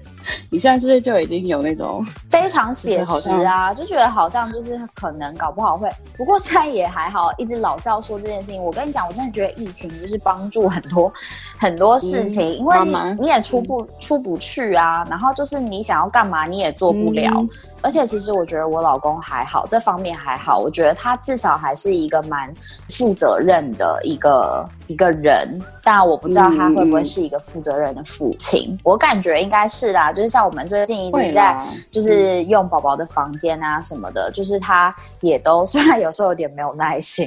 [0.50, 8.62] 你现在是不是就已经有那种非常写实啊，就觉得好像就是可能搞不好会，不过现在也还好，一直老是要说这件事情。
[8.62, 11.11] 我跟你讲，我真的觉得疫情就是帮助很多
[11.57, 17.33] 很多事情，因为你你也出不出不去啊，然后就是你想要干嘛你也做不了。
[17.81, 22.52] 而且其实我觉得我老公还好，这方面还好，我觉得他至少还是一个蛮
[22.90, 25.59] 负责任的一个一个人。
[25.90, 30.12] 但我不知道他会不会是一个负责任的父亲，我感觉应该是啦。
[30.12, 37.27] 就是像我们最近一直在就是用宝宝的房间啊什么的，就是他也都 虽然有时候有点没有耐心，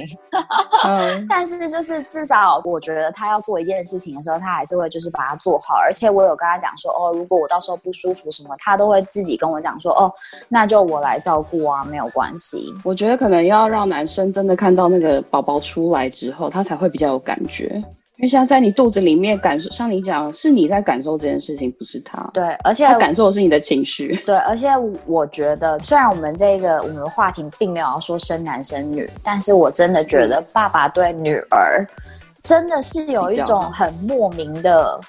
[1.28, 5.74] 但是就是至少我觉得他要做一件事情的时候，他还是会就是把它做好。
[5.74, 10.12] 而且我有跟他讲说，哦，如果我到时候不舒服什么，他都会自己跟我讲说，哦，
[10.48, 12.72] 那就我来照顾啊，没有关系。
[12.84, 17.82] 我觉得可能要让男生真的看到那个宝宝出来之后，他才会比较有感觉。
[18.22, 22.22] 因为像在你肚子里面感受，像你讲，是你在感受这件事情，不是他。
[22.32, 24.14] 对，而且他感受的是你的情绪。
[24.24, 24.68] 对，而且
[25.06, 31.84] 我觉得，虽然我们这个我们的话题并没有要说生男生女，但是我真的觉得爸爸对女儿
[32.44, 35.00] 真的是有一种很莫名的。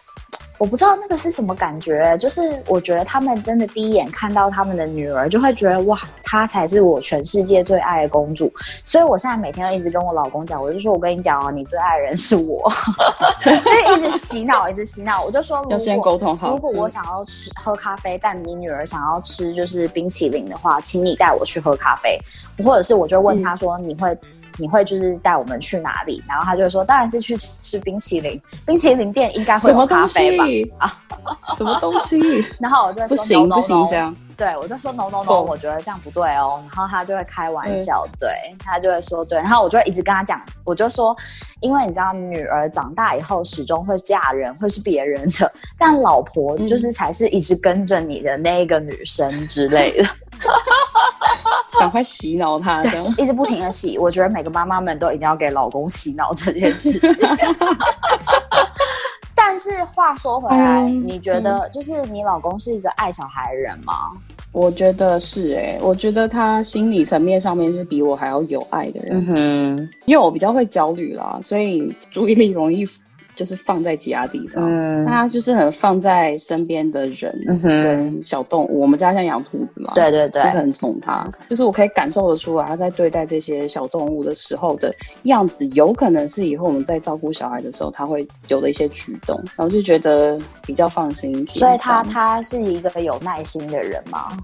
[0.60, 8.54] 我不知道那个是什么感觉，就是我觉得他们真的第一眼看到他们的女儿，就会觉得哇，她才是我全世界最爱的公主。
[8.86, 12.72] 所以我现在每天都一直跟我老公讲，我就说我跟你讲哦，你最爱的人是我，
[13.44, 13.52] 就
[13.98, 15.24] 一直洗脑，一直洗脑。
[15.24, 16.52] 我就说，要先沟通好。
[16.52, 22.18] 如果我想要吃喝咖啡，但你女儿想要吃就是冰淇淋的话，请你带我去喝咖啡，
[22.64, 24.18] 或者是我就问他说，你会。
[24.58, 26.24] 你会就是带我们去哪里？
[26.28, 28.40] 然后他就说，当然是去吃冰淇淋。
[28.66, 30.46] 冰淇淋店应该会有咖啡吧？
[30.86, 30.98] 啊，
[31.58, 32.20] 什么东西？
[32.60, 34.16] 然后我就说不行不行这样。
[34.38, 36.60] 对，我就说 no no no，我觉得这样不对哦。
[36.68, 39.38] 然后他就会开玩笑，对他就会说对。
[39.38, 41.16] 然后我就会一直跟他讲，我就说，
[41.60, 50.10] 因为你知道，女儿长大以后始终会嫁人，会是别人的， 但老婆就是才是一直跟着你的那个女生之类的。
[51.80, 52.82] 赶快洗脑他，
[53.18, 53.98] 一直不停的洗。
[53.98, 57.00] 我觉得每个妈妈们都一定要给老公洗脑这件事。
[59.46, 63.94] 但是话说回来，你觉得就是你老公是一个爱小孩的人吗？
[64.54, 69.18] 我觉得是哎，我觉得他心理层面上面是比我还要有爱的人。
[69.18, 72.88] 嗯哼，因为我比较会焦虑啦，所以注意力容易。
[73.36, 78.82] 就是放在其他地方，嗯那他就是很放在身边的人跟小动物。
[78.82, 81.28] 我们家像养兔子嘛，对对对，就是很宠它。
[81.50, 84.94] 就是我可以感受得出来，他在对待这些小动物的时候的
[85.24, 91.46] 样子，有可能是以后我们在照顾小孩的时候他会有的一些举动，然后就觉得比较放心。
[91.48, 94.38] 所以他他是一个有耐心的人吗？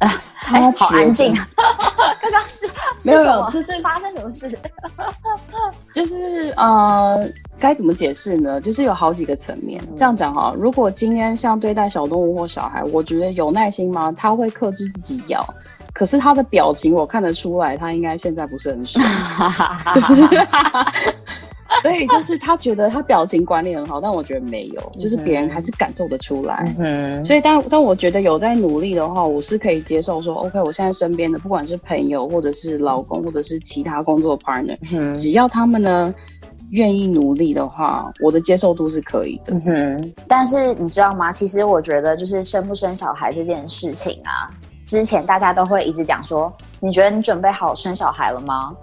[0.46, 1.48] 哎，好安静啊！
[2.20, 2.66] 刚刚是
[3.04, 4.58] 没有，就是发生什么事？
[5.94, 7.28] 就是呃，
[7.58, 8.60] 该怎么解释呢？
[8.60, 9.82] 就是有好几个层面。
[9.96, 14.12] 这样讲哈，如果今天像对待小动物或小孩，我觉得有耐心吗？
[14.16, 15.44] 他会克制自己咬，
[15.92, 19.04] 可是他的表情我看得出来，他应该现在不是很爽，
[19.94, 20.46] 就是。
[21.80, 26.74] 所以就是他觉得他表情管理很好，但我觉得没有，就是别人还是感受得出来。
[26.78, 34.76] 嗯，所以但但我觉得有在努力的话，我是可以接受说，OK，我现在身边的不管是朋友或者是老公或者是其他工作 partner，
[35.14, 36.14] 只要他们呢
[36.70, 39.54] 愿意努力的话，我的接受度是可以的。
[39.66, 41.32] 嗯，但是你知道吗？
[41.32, 44.50] 其实我觉得就是生不生小孩这件事情啊，
[44.84, 48.74] 之前大家都会一直讲说，你觉得你准备好生小孩了吗？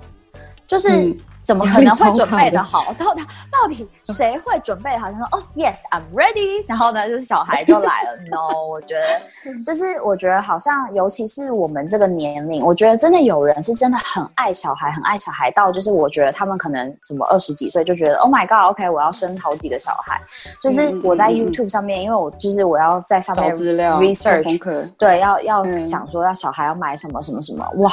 [0.68, 1.16] 就是。
[1.50, 2.94] 怎么可能会准备的好？
[2.94, 5.12] 到底到底谁会准备好？
[5.12, 6.64] 他说：“哦，Yes，I'm ready。
[6.70, 8.16] ”然后呢，就是小孩就来了。
[8.30, 9.20] No，我觉得
[9.66, 20.22] 就是我觉得好像，尤其是我们这个年龄，我觉得真的有人是真的很爱小孩，很爱小孩到就是我觉得他们可能什么二十几岁就觉得 “Oh my God，OK，我要生好几个小孩。”
[20.62, 27.92] 就是我在 YouTube 上面，因为我就是我要在上面 research，对，要要想说要小孩要买什么什么什么哇。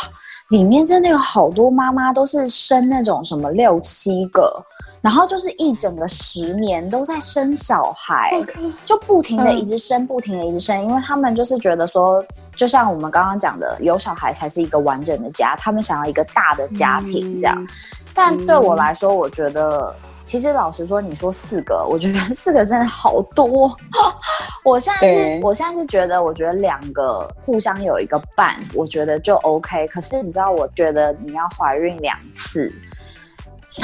[0.49, 4.65] 里面真的有好多妈妈都是生那种什么六七个，
[5.01, 8.31] 然后就是一整个十年都在生小孩，
[8.85, 12.25] 就不停的一直生，不停的一直生，因为他们就是觉得说，
[12.57, 17.67] 就像我们刚刚讲的，有小孩才是一个完整的家，他们想要一个大的家庭这样。
[18.15, 19.95] 但对我来说，我觉得。
[20.27, 23.75] 其实老实说，你说四个，我觉得四个真的好多。
[24.65, 29.87] 我现在是，我现在是觉得，我觉得两个互相有一个伴，我觉得就 OK。
[29.87, 32.71] 可是你知道，我觉得你要怀孕两次，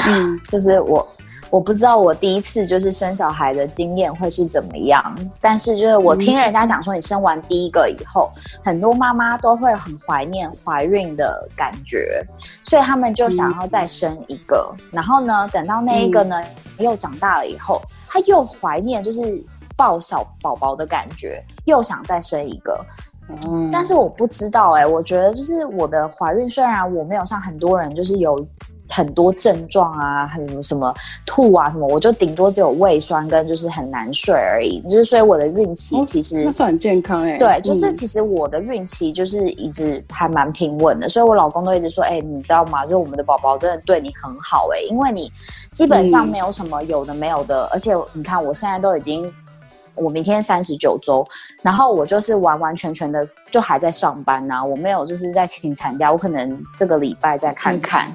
[0.09, 1.09] 嗯，就是我。
[1.53, 8.33] 我不知道我第一次就是生小孩的经验会是怎么样，但是就是我听人家讲说，你生完第一个以后，
[8.65, 12.25] 很多妈妈都会很怀念怀孕的感觉，
[12.63, 14.75] 所以他们就想要再生一个。
[14.91, 16.43] 然后呢，等到那一个呢
[16.79, 19.45] 又长大了以后，他又怀念就是
[19.77, 22.83] 抱小宝宝的感觉，又想再生一个。
[23.29, 28.43] 嗯，但是我不知道哎，我觉得就是我的怀孕，虽然我没有像很多人就是有。
[28.93, 34.81] 很多症状啊，很什么吐啊什么，我就顶多只有胃酸跟就是很难睡而已。
[34.89, 37.39] 就是所以我的孕期其实算很健康哎。
[37.39, 42.85] 对，就是其实我的孕期就是一直还蛮平稳的，所以我老公都一直说，哎，你知道吗？
[42.85, 45.33] 就我们的宝宝真的对你很好哎，因为你
[45.73, 49.33] 基本上没有什么有的没有的，而且你看我现在都已经，
[49.95, 51.27] 我明天三十九周，
[51.63, 58.13] 然后我就是完完全全的就还在上班呐，我没有就是在请产假，我可能这个礼拜再看看。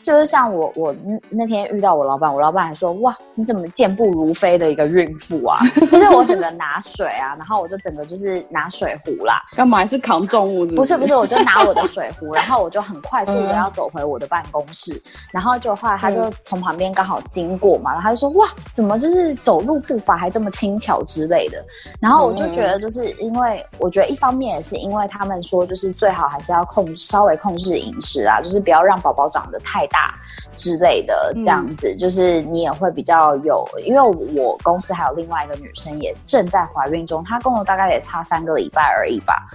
[0.00, 0.94] 就是像我，我
[1.30, 5.58] 那天遇到我老板，我老板还说：“哇，你怎么健步如飞的一个孕妇啊？
[5.90, 9.84] ”就是我整个拿水啊，然后我就整个就是拿水壶啦，干嘛？
[9.86, 10.66] 是扛重物？
[10.74, 15.00] 不是不是，我就拿我的水壶， 然后我就很快速的要走回我的办公室，
[15.32, 21.62] 然后就后来他就从旁边刚好经过嘛，然后他就说：“哇，怎么就是走路步伐还这么轻巧之类的？”
[22.00, 29.71] 然后我就觉得，就是因为我觉得一方面也是因为他们说，就是最好还是要控稍微控制饮食啊，就是不要让宝宝长得太。
[29.72, 30.14] 太大
[30.54, 34.00] 之类的这样子，就是你也会比较有，因为
[34.34, 39.48] 我公司还有另外一个女生也正在怀孕中，她跟我大概也差三个礼拜而已吧。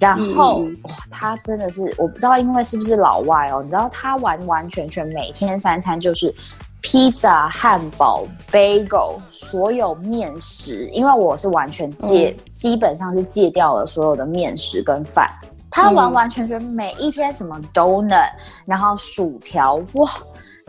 [0.00, 3.62] 然后哇，她真的是我不知道，因为是不是老外哦？
[3.62, 6.34] 你知道她完完全全每天三餐就是
[6.80, 15.30] 披萨、汉堡、bagel，所有面食，因为我是完全戒，基本上是戒掉了所有的面食跟饭。
[15.74, 18.30] 他完完全全每一天什么 donut，
[18.64, 20.08] 然后薯条，哇，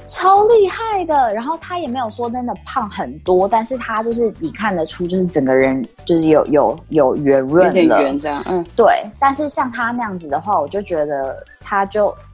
[0.08, 1.32] 超厉害的。
[1.32, 9.06] 然后他也没有说真的胖很多，但是他就是你看得出，就是整个人就是有有有圆润了，圆这样，嗯，对。
[9.20, 12.25] 但是像他那样子的话，我就觉得他就嗯。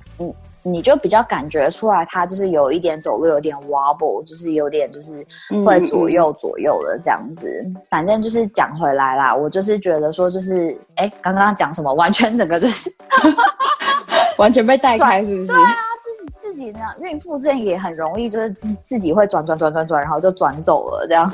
[0.63, 5.25] 你就比较感觉出来，他就是有一点走路有点 wobble，就是有点就是
[5.65, 7.65] 会左右左右的这样子。
[7.89, 12.91] 反正就是讲回来啦，我就是觉得说，就是哎，刚刚讲什么，完全整个就是
[14.37, 15.47] 完全被带开，是不是？
[15.47, 15.67] 对啊，
[16.03, 21.27] 自己自己呢，孕妇这也很容易，就是自自己会转转转转转，然后就转走了这样。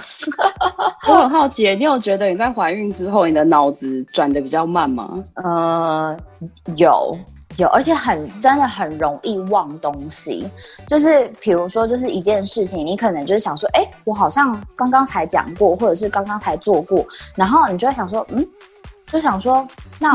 [1.09, 5.23] 我很好奇，你有觉得你在怀孕之后，你的脑子转的比较慢吗？
[5.35, 6.17] 呃，
[6.77, 7.17] 有。
[7.57, 10.47] 有，而且很真的很容易忘东西，
[10.87, 18.47] 就是比如说，就是一件事情，你可能就是想说，哎，我好像刚刚才讲过，或者是刚刚才做过，然后你就会想说，嗯。
[19.11, 19.65] 就想说，
[19.99, 20.13] 那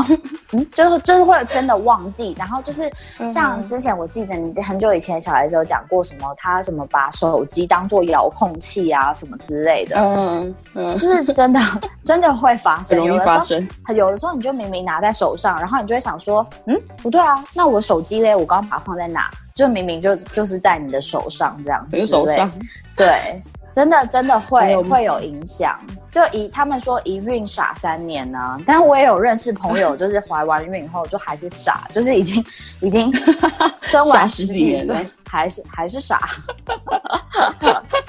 [0.51, 2.89] 嗯，就是就是会真的忘记，然后就是
[3.27, 11.59] 像之前我记得你很久以前小孩子有讲过什么，他什么把手机当做遥控器啊什么之类的，嗯嗯，就是真的
[12.03, 13.67] 真的会发生，容易发生。
[13.95, 19.29] 有的时候你就明明拿在手上，然后你就会想说，嗯，不对啊，那我手机嘞，我刚刚把它放在哪？
[19.55, 22.51] 就明明就就是在你的手上这样，手上，
[22.95, 23.41] 对。
[23.75, 25.75] 真的真的会会有影响，
[26.13, 32.45] 就一他们说一孕傻三年呢，但我也有认识朋友，就是怀完孕以后就还是傻，就是已经
[32.81, 33.11] 已经
[33.81, 36.19] 生完十几年，还是还是傻。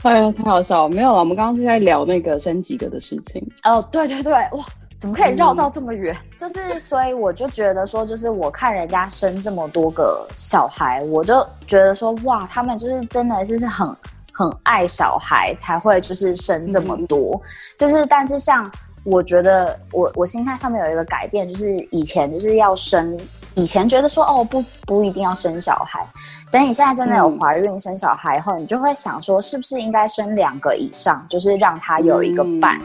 [0.03, 0.89] 哎呀，太好笑了！
[0.91, 3.43] 没有啊，我们刚刚是在聊那个生几个的事情。
[3.63, 4.63] 哦，对对对，哇，
[4.99, 6.15] 怎么可以绕到这么远？
[6.37, 13.89] 就是所以我就觉得说，就是我看人家生这么多个小孩，我就觉得说，哇，他们就是真的就是很。
[14.35, 17.41] 很爱小孩才会就是生这么多，
[17.79, 18.71] 就是但是像
[19.05, 23.19] 我觉得我我心态上面有一个改变，就是以前就是要生，
[23.55, 26.07] 以前觉得说哦不不一定要生小孩，
[26.51, 32.79] 等你现在真的有怀孕生小孩后，你就会想说是不是应该生两个以上，就是让他有一个伴，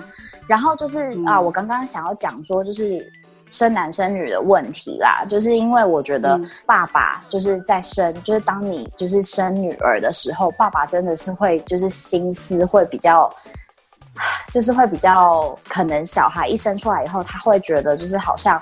[0.48, 3.12] 然后就是啊我刚刚想要讲说就是。
[3.50, 13.30] 生男生女的问题啦，就是因为我觉得爸爸就是在生，就是当你就是生女儿的时候，爸爸真的是会就是心思会比较，
[14.52, 18.62] 就是会比较可能小孩一生出来以后，他会觉得就是好像。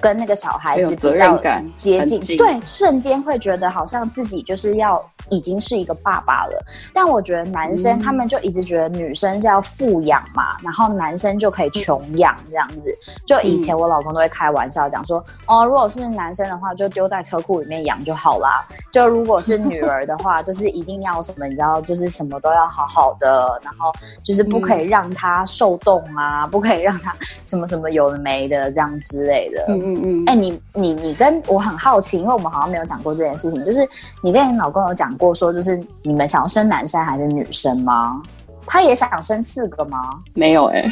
[0.00, 1.36] 跟那个小孩子比较
[1.74, 6.64] 接近，对，瞬间会觉得好像自己就是要已经是一个爸爸了。
[6.92, 12.98] 但我觉得男生他们就一直觉得女生是要富养嘛，然后男生就可以穷养这样子。
[13.26, 18.66] 就以前我老公都会开玩笑讲说，哦，如果是男生的话，就丢在车库里面养就好啦。
[18.92, 29.64] 就如果是女儿的话， 就是一定要什么，你知道，就是什么都要好好的，然后就是不可以让她受冻啊，不可以让她什么什么有的没的这样之类的。
[29.94, 33.88] 嗯嗯，哎，你你你跟我很好奇，因为我们好像没有讲过这件事情，就是
[34.22, 38.20] 你跟你老公有讲过说，就是你们想要生男生还是女生吗？
[38.68, 40.20] 他也想生四个吗？
[40.34, 40.82] 没有哎，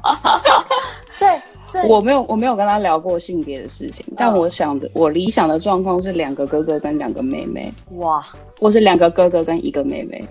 [1.12, 8.24] 所以所以我没有我没有跟他聊过性别的事情，但我想的我理想的状况是两个哥哥跟两个妹妹，哇，
[8.60, 10.26] 我是两个哥哥跟一个妹妹。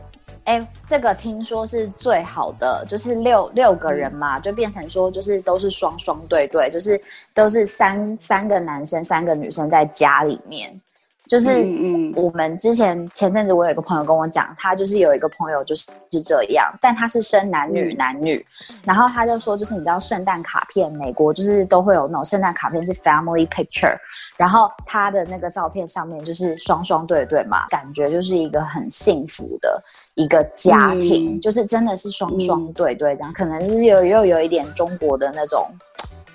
[0.45, 6.99] 哎，这个听说是最好的，就是六六个人嘛，就变成说就是都是双双对对，就是
[7.33, 10.79] 都是三三个男生三个女生在家里面。
[11.27, 11.63] 就是
[12.15, 18.43] 我们之前前阵子我有一个朋友跟我讲，他就是有一个朋友就是是这样，但他是生男女男女，
[18.83, 23.95] 然后他就说就是你知道圣诞卡片，美国就是都会有那种圣诞卡片是 family picture，
[24.37, 29.79] 然后他的那个照片上面就是双双对对嘛，感觉就是一个很幸福的
[30.19, 35.65] 一个家庭，就是真的是双双对对这样，可能是有又有一点中国的那种。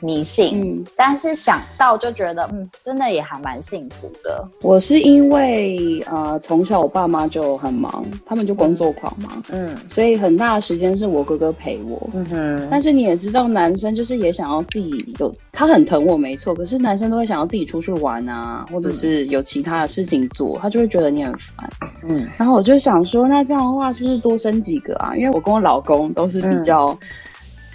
[0.00, 4.46] 迷信，嗯，但是想到就觉得，嗯，真的也还蛮幸福的。
[4.60, 12.68] 我是因为，呃，从小我爸妈就很忙，他们就工作狂嘛，嗯，所以很大的时间是我哥哥陪我，嗯哼。
[12.70, 21.70] 但是你也知道，男生就是也想要自己有，他很疼我没错，可是男生都会想要自己出去玩啊，或者是有其他的事情做，他就会觉得你很烦，
[22.02, 22.28] 嗯。
[22.36, 25.14] 然后我就想说，那这样的话是不是多生几个啊？
[25.16, 26.96] 因为我跟我老公都是比较。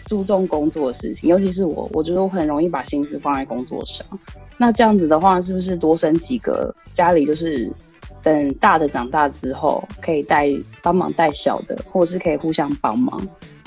[0.10, 4.04] 注重工作的事情，尤其是我，我觉得我很容易把心思放在工作上。
[4.58, 7.72] 那这样子的话，是不是多生几个家里，就是
[8.24, 10.50] 等大的长大之后，可以带
[10.82, 13.22] 帮忙带小的，或者是可以互相帮忙，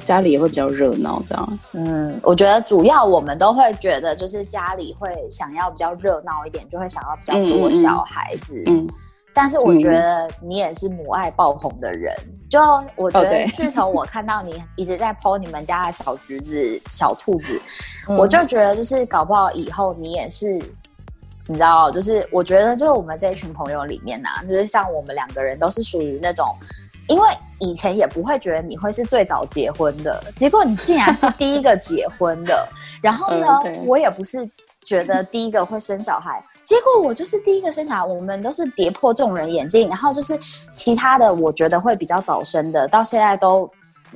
[0.05, 1.59] 家里也会比较热闹，这样。
[1.75, 8.61] 嗯，我觉得主要我们都会觉得，就是家里会想要比较热闹一点，就会想要比较多小孩子。
[8.67, 8.89] 嗯。
[9.35, 12.15] 但是我觉得你也是母爱爆红的人，
[12.51, 12.61] 就
[12.97, 17.61] 我觉得 自从我看到你一直在 po 你们家的小橘子、小兔子，
[18.19, 20.61] 我就觉得就是搞不好以后你也是，
[21.47, 26.47] 你知道，就是我觉得就是我们这一群朋友里面呐，就是像我们两个人都是属于那种，
[27.09, 27.29] 因为
[27.59, 32.69] 以前也不会觉得你会是最早结婚的，结果你竟然是第一个结婚的，
[33.03, 34.47] 然后呢， 我也不是
[34.85, 36.43] 觉得第一个会生小孩。
[36.73, 40.41] 结果我就是第一个生产，我们都是跌破众人眼镜，然后就是
[40.73, 43.71] 其他的，我觉得会比较早生的，到现在都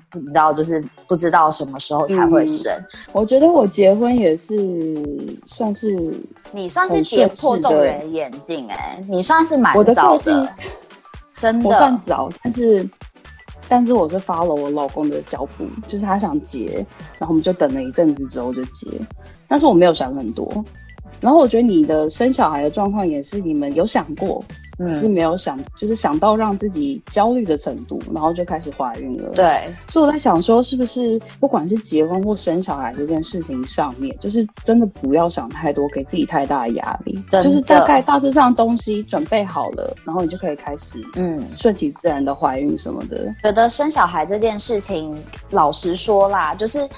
[0.08, 2.72] 不知道，就是不知道什么时候才会生。
[3.12, 4.56] 我觉得我结婚也是
[5.46, 6.18] 算是
[6.50, 10.48] 你算是跌破众人眼镜哎，你算是蛮早的，
[11.36, 12.88] 真的，我算早，但是
[13.68, 16.86] 但是我是发了我老公的脚步，就是他想结，
[17.18, 18.88] 然后我们就等了一阵子之后就结，
[19.46, 20.64] 但是我没有想很多。
[21.20, 24.44] 然后我觉得你的生小孩的状况也是你们有想过，
[24.78, 29.30] 嗯是没有想，就是想到让自己焦虑的程度，然后就开始怀孕了。
[29.30, 43.34] 对，所以我在想说，是不是不管是结婚或生小孩这件事情上面，就是真的不要想太多，给自己太大的压力，就是大概大致上东西准备好了，然后你就可以开始，嗯，顺其自然的怀孕什么的。
[43.42, 45.16] 觉得生小孩这件事情，
[45.50, 46.88] 老实说啦，就是。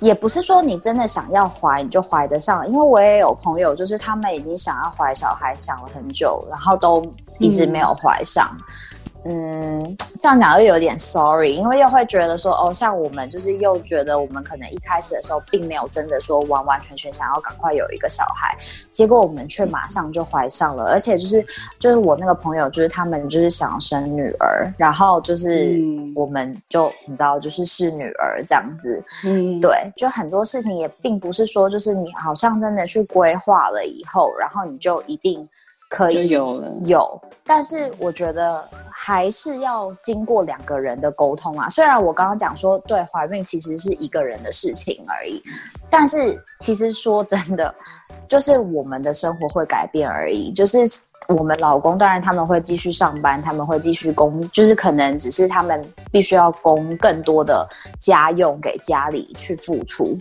[0.00, 7.04] 也不是说你真的想要怀你就怀得上，因为我也有朋友，就是他们已经想要怀小孩，想了很久，然后都
[7.38, 8.50] 一直没有怀上。
[8.50, 8.89] 嗯，
[9.22, 18.56] 这样讲又有点 sorry，因为又会觉得说，哦，像我们就是又觉得我们可能一开始的时候并没有真的说完完全全想要赶快有一个小孩，
[18.90, 21.44] 结果我们却马上就怀上了，而且就是
[21.78, 25.78] 就是我那个朋友，就是他们就是想要生女儿，然后就是
[26.14, 35.48] 我们就你知道就是是女儿这样子，嗯，对，就很多事情也并不是说就是你好像真的去规划了以后，然后你就一定。
[35.90, 41.68] 可以有了有，但是我觉得还是要经过两个人的沟通啊。
[41.68, 45.42] 虽然我刚刚讲说，对怀孕其实是一个人的事情而已，
[45.90, 47.74] 但是其实说真的，
[48.28, 50.52] 就是我们的生活会改变而已。
[50.52, 50.78] 就是
[51.26, 57.68] 我们老公，当然他们会继续上班，他们会继续供，就是可能只是他们必须要供更多的
[57.98, 60.16] 家用给家里去付出。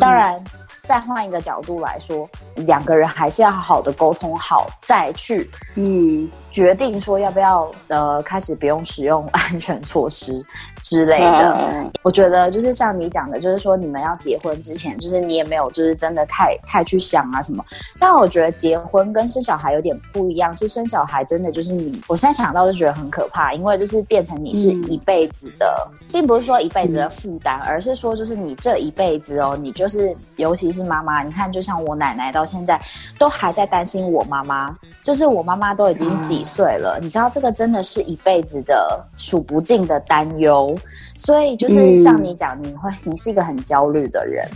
[0.00, 0.42] 当然。
[0.86, 10.44] 再换一个角度来说，两个人还是要好好的沟通好，再去嗯决定说要不要呃开始不用使用 安全措施。
[10.82, 17.64] 之类的，我觉得就是像你讲的，就是说你们要结婚之前，就是你也没有就是真的太太去想啊什么。
[17.98, 32.80] 但我觉得结婚跟生小孩有点不一样，是生小孩真的就是你，我现在想到就觉得很可怕，因为就是变成你是一辈子的，并不是说一辈子的负担，而是说就是你这一辈子哦，你就是尤其是妈妈，你看就像我奶奶到现在
[33.18, 40.72] 都还在担心我妈妈，就是我妈妈都已经几岁了，你知道这个真的是一辈子的数不尽的担忧。
[41.16, 44.48] 所以就是像你讲，你会你是一个很焦虑的人，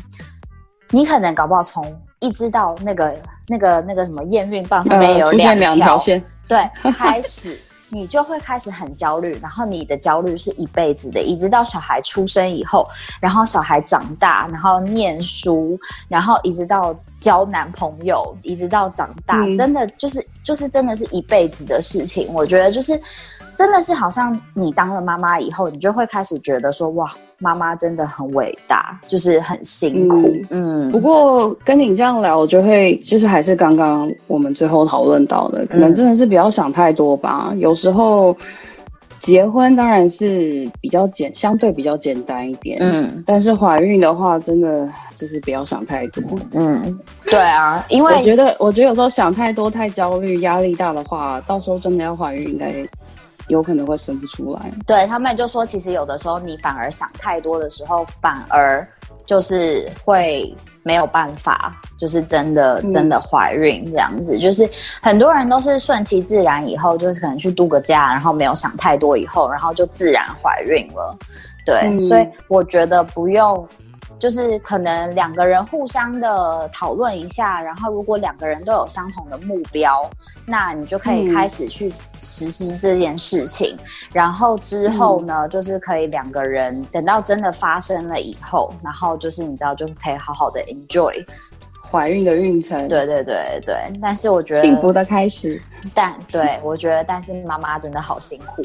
[0.90, 3.12] 你可能搞不好从一直到那个
[3.48, 7.58] 那个那个什么验孕棒上面有两条线，对，开始
[7.90, 12.88] 你就会开始很焦虑，然后你的焦虑是一辈子的，一直到小孩出生以后，
[13.20, 15.78] 然后小孩长大，然后念书，
[16.08, 22.32] 然后一直到交男朋友，一直到长大，真的就是就是真的是一辈子的事情。
[22.32, 23.00] 我觉得就是。
[23.58, 30.32] 真的是好像你当了妈妈以后，你就会开始觉得说，哇，妈妈真的很伟大，就是很辛苦。
[30.50, 37.52] 嗯，不过跟你这样聊，我就会就是还是刚刚我们最后讨论到的，可能真的是不要想太多吧。
[37.56, 38.36] 有时候。
[39.20, 42.78] 结婚当然是比较简，相对比较简单一点。
[42.80, 46.22] 嗯，但是怀孕的话，真的就是不要想太多。
[46.52, 52.72] 嗯，对啊，因为我觉得，我觉得有时候想太多、太焦虑、压力大的话，到时候真的要怀孕，应该
[53.48, 54.72] 有可能会生不出来。
[54.86, 58.86] 对他们就说，其实有的时候你反而想太多的时候，反而
[59.26, 60.54] 就是会。
[60.84, 64.66] 没有办法，就是真的真的怀孕这样子，就是
[65.02, 71.14] 很多人都是顺其自然，以后就是可能去度个假，然后没有想太多，以后然后就自然怀孕了。
[71.66, 73.68] 对，所以我觉得不用。
[74.18, 80.08] 就是可能两个人互相的讨论一下，然后如果两个人都有相同的目标，
[80.44, 83.76] 那你就可以开始去实施这件事情。
[84.12, 91.24] 然后之后呢，就是可以两个人等到真的发生了以后，然后就是你知道，就可以好好的 enjoy。
[91.90, 95.60] 怀孕的孕程，对对对对，但是我觉得幸福的开始，
[95.94, 98.62] 但对我觉得，但是妈妈真的好辛苦，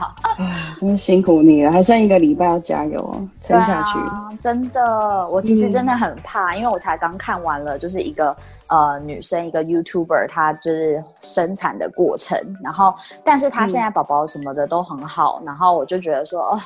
[0.80, 3.98] 真的辛苦你了，还剩一个礼拜要加油哦，撑下去。
[4.40, 8.34] 真的，我其实真的很怕，因为我才刚看完了，就是一个
[8.68, 16.60] 呃女生，一个 YouTuber，她就是生产的过程，然后，但是她现在宝宝什么的都很好，然后我就觉得说，哦。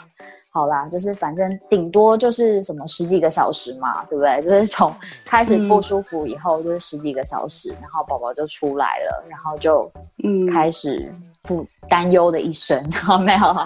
[0.55, 4.41] 好啦，就是反正顶多就是什么十几个小时嘛，对不对？
[4.43, 4.95] 就是 从
[5.25, 9.91] 开始不舒服以后，就是十几个小时，然后宝宝就出来了，然后就
[10.23, 13.57] 嗯开始不担忧的一生，好 没有？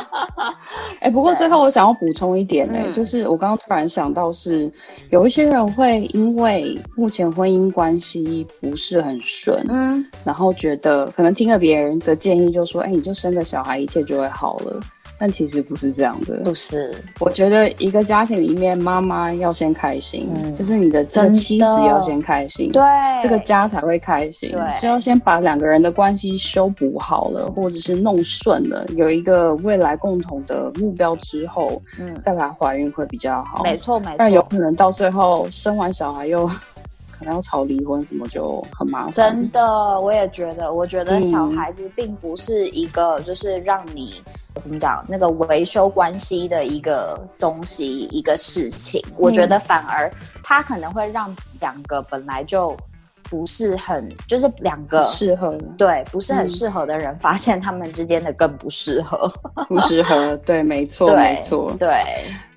[1.00, 4.72] 哎，不过最后我想要补充一点呢，就是我刚刚突然想到是
[5.10, 14.80] 有一些人会因为目前婚姻关系不是很顺，嗯，然后觉得可能听了别人的建议，就说哎，你就生个小孩，一切就会好了。
[15.18, 16.94] 但其实不是这样的，不是。
[17.18, 22.82] 我觉得一个家庭里面，妈妈要先开心，就是你的这妻子要先开心，对，
[23.20, 24.48] 这个家才会开心。
[24.50, 33.64] 对，需要先把两个人的关系修补好了，或者是弄顺了，有一个未来共同的目标之后，嗯，再来怀孕会比较好。
[33.64, 34.14] 没错，没错。
[34.18, 36.46] 但有可能到最后生完小孩又
[37.18, 39.12] 可能要吵离婚什么，就很麻烦。
[39.12, 44.22] 真的，我也觉得，我觉得小孩子并不是一个就是让你。
[44.58, 45.04] 怎么讲？
[45.08, 50.10] 那个维修关系的一个东西，一个事情，我觉得反而
[50.42, 52.76] 它可能会让两个本来就
[53.22, 59.30] 不是很，就是两个适合，对，不是很适合的人，发现他们之间的更不适合，
[59.68, 61.90] 不适合，对，没错， 没错，对。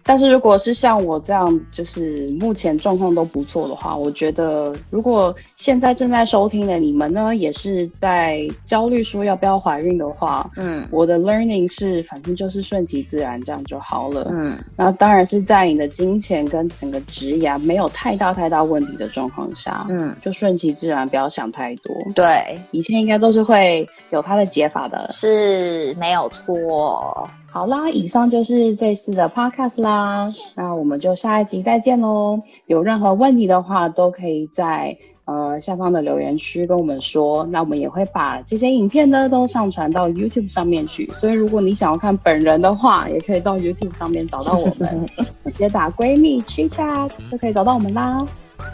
[0.04, 27.30] 但是如果是像我这样，就是目前状况都不错的话，我觉得如果现在正在收听的你们呢，也是在焦虑说要不要怀孕的话，嗯，我的 learning 是反正就是顺其自然，这样就好了，嗯，那当然是在你的金钱跟整个职业没有太大太大问题的状况下，嗯，就顺其自然，不要想太多，对，一切应该都是会有它的解法的，是没有错。
[27.52, 32.42] 好啦，以上就是这次的 podcast 啦，那我们就下一集再见喽。
[32.66, 37.46] 有任何问题的话，都可以在呃下方的留言区跟我们说。
[37.52, 41.06] 那我们也会把这些影片呢都上传到 YouTube 上面去。
[41.12, 45.06] 所以如果你想要看本人的话，也可以到 YouTube 上面找到我们，
[45.44, 48.26] 直接打闺蜜 c h chat 就可以找到我们啦。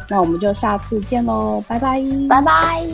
[0.08, 2.00] 那我们就下次见喽，拜拜，
[2.30, 2.86] 拜拜。